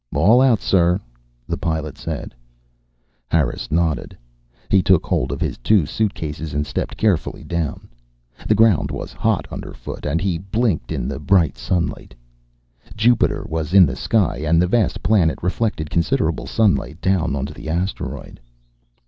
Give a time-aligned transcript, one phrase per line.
[0.15, 0.99] "All out, sir,"
[1.47, 2.33] the pilot said.
[3.29, 4.17] Harris nodded.
[4.69, 7.87] He took hold of his two suitcases and stepped carefully down.
[8.47, 12.15] The ground was hot underfoot, and he blinked in the bright sunlight.
[12.95, 17.69] Jupiter was in the sky, and the vast planet reflected considerable sunlight down onto the
[17.69, 18.39] asteroid.